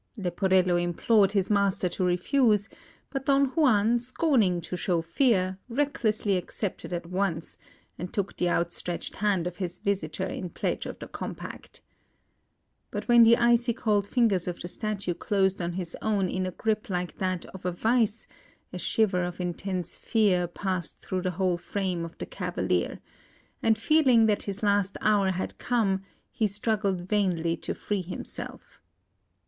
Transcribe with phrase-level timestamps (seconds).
[0.17, 2.67] Leporello implored his master to refuse;
[3.11, 7.59] but Don Juan, scorning to show fear, recklessly accepted at once,
[7.99, 11.81] and took the outstretched hand of his visitor in pledge of the compact.
[12.89, 16.51] But when the icy cold fingers of the Statue closed on his own in a
[16.51, 18.25] grip like that of a vice,
[18.73, 22.99] a shiver of intense fear passed through the whole frame of the cavalier;
[23.61, 28.79] and feeling that his last hour had come, he struggled vainly to free himself.